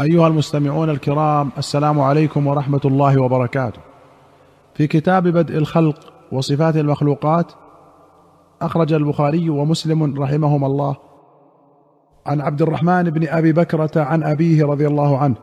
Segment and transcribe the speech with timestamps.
[0.00, 3.80] أيها المستمعون الكرام السلام عليكم ورحمة الله وبركاته.
[4.74, 7.52] في كتاب بدء الخلق وصفات المخلوقات
[8.62, 10.96] أخرج البخاري ومسلم رحمهما الله
[12.26, 15.34] عن عبد الرحمن بن أبي بكرة عن أبيه رضي الله عنه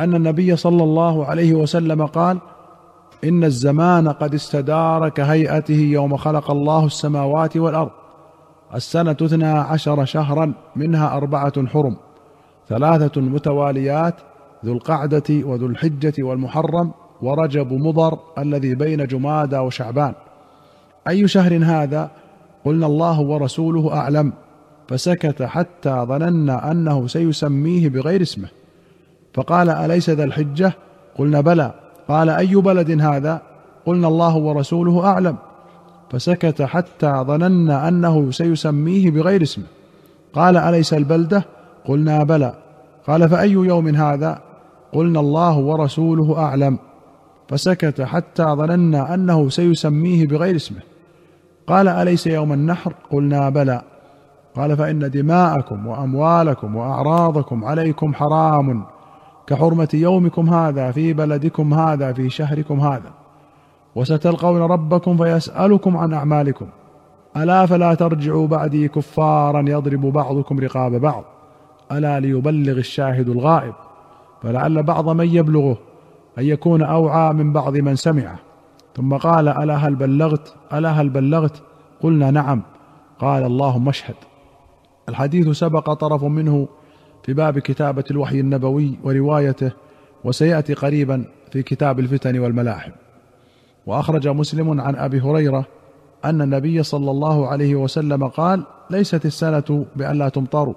[0.00, 2.38] أن النبي صلى الله عليه وسلم قال
[3.24, 7.90] إن الزمان قد استدار كهيئته يوم خلق الله السماوات والأرض
[8.74, 11.96] السنة اثنا عشر شهرا منها أربعة حرم.
[12.68, 14.14] ثلاثة متواليات
[14.64, 16.90] ذو القعدة وذو الحجة والمحرم
[17.22, 20.14] ورجب مضر الذي بين جمادى وشعبان.
[21.08, 22.10] أي شهر هذا؟
[22.64, 24.32] قلنا الله ورسوله أعلم.
[24.88, 28.48] فسكت حتى ظننا أنه سيسميه بغير اسمه.
[29.34, 30.72] فقال أليس ذا الحجة؟
[31.18, 31.74] قلنا بلى.
[32.08, 33.42] قال أي بلد هذا؟
[33.86, 35.36] قلنا الله ورسوله أعلم.
[36.10, 39.64] فسكت حتى ظننا أنه سيسميه بغير اسمه.
[40.32, 41.44] قال أليس البلدة؟
[41.88, 42.54] قلنا بلى.
[43.06, 44.38] قال فأي يوم هذا؟
[44.92, 46.78] قلنا الله ورسوله أعلم.
[47.48, 50.80] فسكت حتى ظننا أنه سيسميه بغير اسمه.
[51.66, 53.82] قال أليس يوم النحر؟ قلنا بلى.
[54.56, 58.84] قال فإن دماءكم وأموالكم وأعراضكم عليكم حرام.
[59.46, 63.10] كحرمة يومكم هذا في بلدكم هذا في شهركم هذا.
[63.94, 66.66] وستلقون ربكم فيسألكم عن أعمالكم.
[67.36, 71.24] ألا فلا ترجعوا بعدي كفارا يضرب بعضكم رقاب بعض.
[71.92, 73.74] ألا ليبلغ الشاهد الغائب
[74.42, 75.78] فلعل بعض من يبلغه
[76.38, 78.38] أن يكون أوعى من بعض من سمعه.
[78.96, 81.62] ثم قال ألا هل بلغت؟ ألا هل بلغت؟
[82.02, 82.62] قلنا نعم.
[83.18, 84.14] قال اللهم اشهد.
[85.08, 86.68] الحديث سبق طرف منه
[87.22, 89.72] في باب كتابة الوحي النبوي وروايته
[90.24, 92.90] وسيأتي قريبا في كتاب الفتن والملاحم.
[93.86, 95.64] وأخرج مسلم عن أبي هريرة
[96.24, 100.74] أن النبي صلى الله عليه وسلم قال ليست السنة بأن لا تمطروا.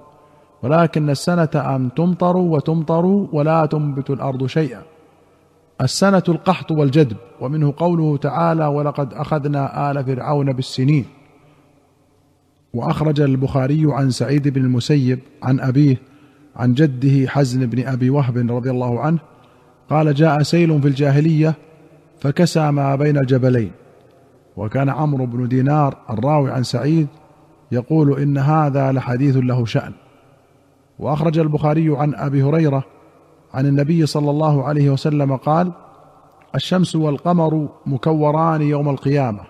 [0.65, 4.81] ولكن السنة أن تمطروا وتمطروا ولا تنبت الأرض شيئا.
[5.81, 11.05] السنة القحط والجدب ومنه قوله تعالى ولقد أخذنا آل فرعون بالسنين
[12.73, 15.97] وأخرج البخاري عن سعيد بن المسيب عن أبيه
[16.55, 19.19] عن جده حزن بن أبي وهب رضي الله عنه
[19.89, 21.55] قال جاء سيل في الجاهلية
[22.19, 23.71] فكسى ما بين الجبلين
[24.57, 27.07] وكان عمرو بن دينار الراوي عن سعيد
[27.71, 29.93] يقول إن هذا لحديث له شأن
[30.99, 32.83] وأخرج البخاري عن أبي هريرة
[33.53, 35.71] عن النبي صلى الله عليه وسلم قال
[36.55, 39.41] الشمس والقمر مكوران يوم القيامة.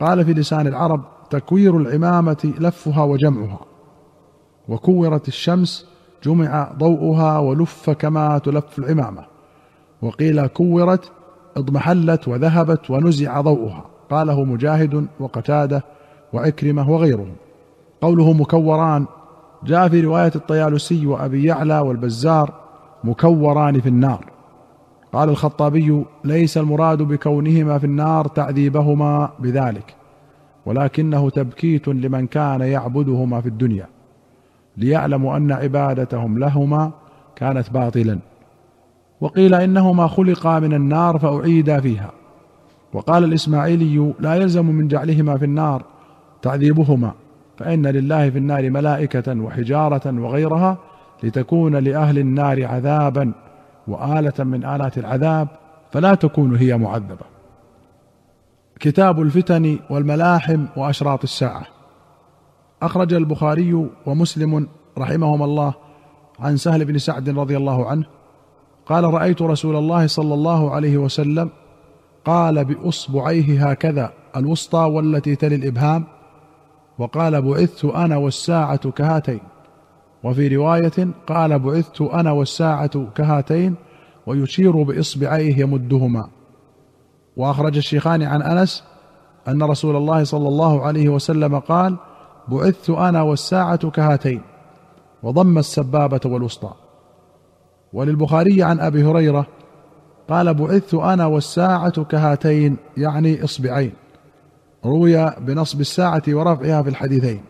[0.00, 3.60] قال في لسان العرب تكوير العمامة لفها وجمعها.
[4.68, 5.86] وكورت الشمس
[6.24, 9.24] جمع ضوءها ولف كما تلف العمامة.
[10.02, 11.12] وقيل كورت
[11.56, 13.84] اضمحلت وذهبت ونزع ضوءها.
[14.10, 15.84] قاله مجاهد وقتادة
[16.32, 17.34] وعكرمة وغيرهم.
[18.02, 19.06] قوله مكوران
[19.64, 22.54] جاء في رواية الطيالسي وأبي يعلى والبزار
[23.04, 24.32] مكوران في النار.
[25.12, 29.94] قال الخطابي ليس المراد بكونهما في النار تعذيبهما بذلك
[30.66, 33.86] ولكنه تبكيت لمن كان يعبدهما في الدنيا
[34.76, 36.90] ليعلموا أن عبادتهم لهما
[37.36, 38.18] كانت باطلا.
[39.20, 42.10] وقيل إنهما خلقا من النار فأعيدا فيها.
[42.92, 45.84] وقال الإسماعيلي لا يلزم من جعلهما في النار
[46.42, 47.12] تعذيبهما
[47.58, 50.78] فإن لله في النار ملائكة وحجارة وغيرها
[51.22, 53.32] لتكون لأهل النار عذابا
[53.88, 55.48] وآلة من آلات العذاب
[55.92, 57.32] فلا تكون هي معذبة.
[58.80, 61.66] كتاب الفتن والملاحم وأشراط الساعة.
[62.82, 65.74] أخرج البخاري ومسلم رحمهما الله
[66.40, 68.04] عن سهل بن سعد رضي الله عنه
[68.86, 71.50] قال رأيت رسول الله صلى الله عليه وسلم
[72.24, 76.04] قال بإصبعيه هكذا الوسطى والتي تلي الإبهام
[77.02, 79.40] وقال بعثت أنا والساعة كهاتين.
[80.24, 83.74] وفي رواية قال بعثت أنا والساعة كهاتين
[84.26, 86.28] ويشير بإصبعيه يمدهما.
[87.36, 88.84] وأخرج الشيخان عن أنس
[89.48, 91.96] أن رسول الله صلى الله عليه وسلم قال
[92.48, 94.42] بعثت أنا والساعة كهاتين.
[95.22, 96.72] وضم السبابة والوسطى.
[97.92, 99.46] وللبخاري عن أبي هريرة
[100.28, 104.01] قال بعثت أنا والساعة كهاتين يعني إصبعين.
[104.84, 107.40] روي بنصب الساعة ورفعها في الحديثين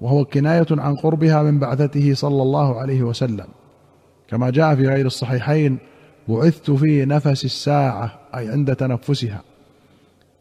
[0.00, 3.46] وهو كناية عن قربها من بعثته صلى الله عليه وسلم.
[4.28, 5.78] كما جاء في غير الصحيحين
[6.28, 9.42] بعثت في نفس الساعة أي عند تنفسها.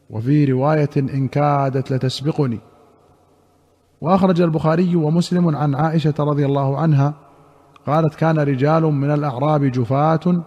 [0.09, 2.59] وفي رواية إن كادت لتسبقني.
[4.01, 7.13] وأخرج البخاري ومسلم عن عائشة رضي الله عنها
[7.87, 10.43] قالت كان رجال من الأعراب جفاة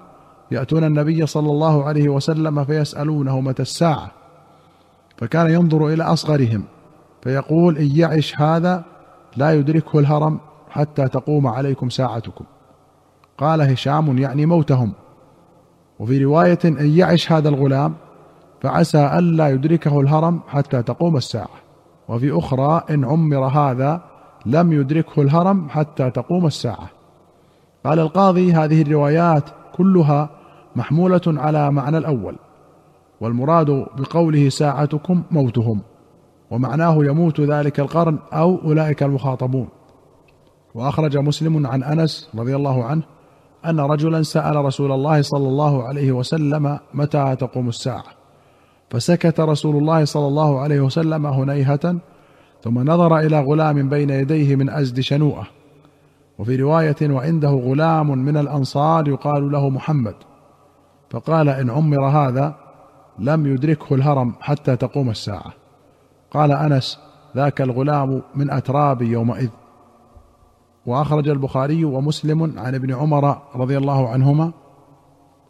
[0.50, 4.25] يأتون النبي صلى الله عليه وسلم فيسألونه متى الساعة.
[5.16, 6.64] فكان ينظر إلى أصغرهم
[7.22, 8.84] فيقول إن يعش هذا
[9.36, 10.38] لا يدركه الهرم
[10.70, 12.44] حتى تقوم عليكم ساعتكم.
[13.38, 14.92] قال هشام يعني موتهم.
[15.98, 17.94] وفي رواية إن يعش هذا الغلام
[18.62, 21.48] فعسى ألا يدركه الهرم حتى تقوم الساعة.
[22.08, 24.02] وفي أخرى إن عمر هذا
[24.46, 26.88] لم يدركه الهرم حتى تقوم الساعة.
[27.84, 29.44] قال القاضي هذه الروايات
[29.76, 30.30] كلها
[30.76, 32.36] محمولة على معنى الأول.
[33.20, 35.80] والمراد بقوله ساعتكم موتهم
[36.50, 39.68] ومعناه يموت ذلك القرن أو أولئك المخاطبون.
[40.74, 43.02] وأخرج مسلم عن أنس رضي الله عنه
[43.66, 48.04] أن رجلا سأل رسول الله صلى الله عليه وسلم متى تقوم الساعة.
[48.90, 51.96] فسكت رسول الله صلى الله عليه وسلم هنيهة
[52.62, 55.46] ثم نظر إلى غلام بين يديه من أزد شنوءة.
[56.38, 60.14] وفي رواية وعنده غلام من الأنصار يقال له محمد
[61.10, 62.54] فقال إن عمر هذا
[63.18, 65.52] لم يدركه الهرم حتى تقوم الساعة.
[66.30, 66.98] قال أنس
[67.36, 69.48] ذاك الغلام من اترابي يومئذ.
[70.86, 74.52] وأخرج البخاري ومسلم عن ابن عمر رضي الله عنهما.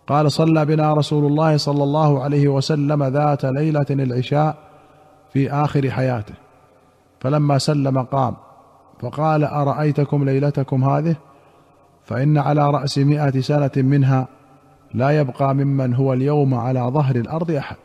[0.06, 4.56] قال صلى بنا رسول الله صلى الله عليه وسلم ذات ليلة العشاء
[5.32, 6.34] في آخر حياته.
[7.20, 8.36] فلما سلم قام
[9.00, 11.16] فقال أرأيتكم ليلتكم هذه؟
[12.04, 14.28] فإن على رأس مائه سنة منها
[14.94, 17.76] لا يبقى ممن هو اليوم على ظهر الأرض أحد.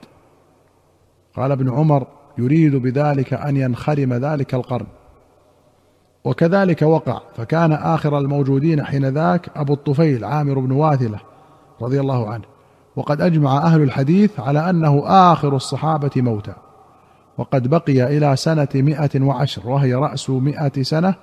[1.35, 2.07] قال ابن عمر
[2.37, 4.87] يريد بذلك أن ينخرم ذلك القرن.
[6.23, 11.19] وكذلك وقع فكان آخر الموجودين حينذاك أبو الطفيل عامر بن واثلة
[11.81, 12.43] رضي الله عنه.
[12.95, 16.55] وقد أجمع أهل الحديث على أنه آخر الصحابة موتا
[17.37, 21.15] وقد بقي إلى سنة مائه وعشر وهي رأس مائه سنة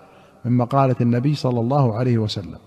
[0.44, 2.58] من مقالة النبي صلى الله عليه وسلم.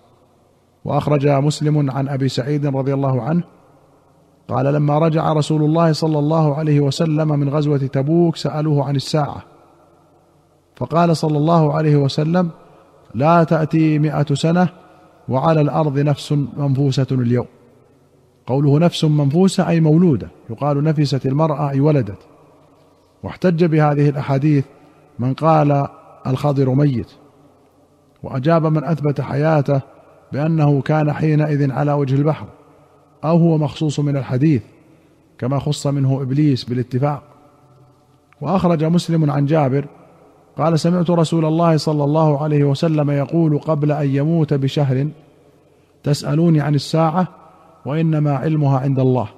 [0.86, 3.44] وأخرج مسلم عن أبي سعيد رضي الله عنه
[4.48, 9.44] قال لما رجع رسول الله صلى الله عليه وسلم من غزوة تبوك سألوه عن الساعة.
[10.76, 12.50] فقال صلى الله عليه وسلم
[13.16, 14.70] لا تأتي مائه سنة
[15.30, 17.46] وعلى الأرض نفس منفوسة اليوم.
[18.48, 22.20] قوله نفس منفوسة أي مولودة يقال نفست المرأة أي ولدت.
[23.24, 24.66] واحتج بهذه الأحاديث
[25.20, 25.88] من قال
[26.28, 27.12] الخضر ميت.
[28.24, 29.82] وأجاب من أثبت حياته
[30.34, 32.46] بأنه كان حينئذ على وجه البحر
[33.24, 34.62] أو هو مخصوص من الحديث
[35.38, 37.24] كما خص منه إبليس بالاتفاق.
[38.42, 39.86] وأخرج مسلم عن جابر
[40.58, 45.08] قال سمعت رسول الله صلى الله عليه وسلم يقول قبل أن يموت بشهر
[46.04, 47.28] تسألوني عن الساعة
[47.86, 49.30] وإنما علمها عند الله.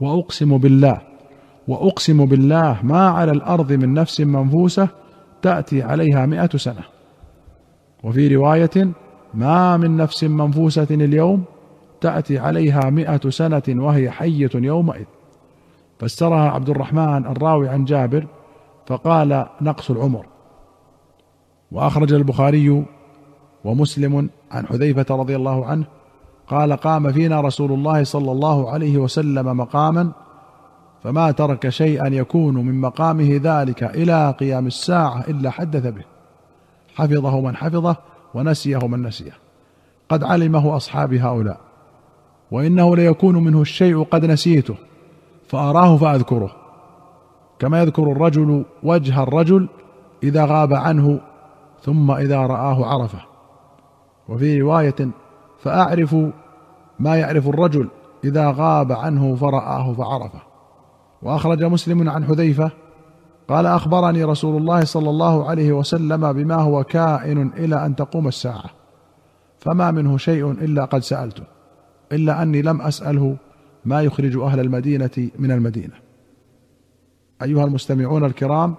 [0.00, 1.00] وأقسم بالله
[1.68, 4.88] وأقسم بالله ما على الأرض من نفس منفوسة
[5.42, 6.82] تأتي عليها مائه سنة.
[8.04, 8.92] وفي رواية
[9.34, 11.44] ما من نفس منفوسة اليوم
[12.00, 15.04] تأتي عليها مائه سنة وهي حية يومئذ.
[15.98, 18.26] فسرها عبد الرحمن الراوي عن جابر
[18.86, 20.26] فقال نقص العمر.
[21.72, 22.84] وأخرج البخاري
[23.64, 25.84] ومسلم عن حذيفة رضي الله عنه
[26.48, 30.12] قال قام فينا رسول الله صلى الله عليه وسلم مقاما
[31.02, 36.04] فما ترك شيئا يكون من مقامه ذلك إلى قيام الساعة إلا حدث به.
[36.94, 37.96] حفظه من حفظه
[38.34, 39.32] ونسيه من نسيه.
[40.08, 41.60] قد علمه أصحاب هؤلاء
[42.50, 44.74] وإنه ليكون منه الشيء قد نسيته
[45.48, 46.50] فأراه فأذكره.
[47.58, 49.68] كما يذكر الرجل وجه الرجل
[50.22, 51.20] إذا غاب عنه
[51.82, 53.20] ثم إذا رآه عرفه.
[54.28, 55.10] وفي رواية
[55.58, 56.16] فأعرف
[56.98, 57.88] ما يعرف الرجل
[58.24, 60.40] إذا غاب عنه فرآه فعرفه.
[61.22, 62.70] وأخرج مسلم عن حذيفة
[63.50, 68.70] قال أخبرني رسول الله صلى الله عليه وسلم بما هو كائن إلى أن تقوم الساعة.
[69.58, 71.42] فما منه شيء إلا قد سألته.
[72.12, 73.36] إلا أني لم أسأله
[73.84, 75.94] ما يخرج أهل المدينة من المدينة.
[77.42, 78.74] أيها المستمعون الكرام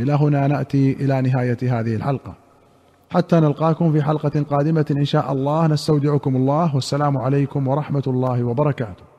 [0.00, 2.34] إلى هنا نأتي إلى نهاية هذه الحلقة.
[3.10, 5.66] حتى نلقاكم في حلقة قادمة إن شاء الله.
[5.66, 6.74] نستودعكم الله.
[6.74, 9.09] والسلام عليكم ورحمة الله وبركاته.